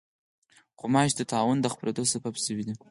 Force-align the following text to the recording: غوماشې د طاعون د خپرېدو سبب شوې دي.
غوماشې 0.79 1.15
د 1.17 1.21
طاعون 1.31 1.57
د 1.61 1.67
خپرېدو 1.73 2.03
سبب 2.13 2.33
شوې 2.43 2.63
دي. 2.67 2.73